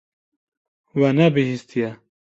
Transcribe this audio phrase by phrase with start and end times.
[0.97, 1.89] We nebihîstiye.